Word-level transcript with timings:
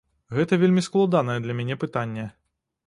Гэта 0.37 0.53
вельмі 0.63 0.83
складанае 0.87 1.37
для 1.45 1.59
мяне 1.61 1.75
пытанне. 1.87 2.25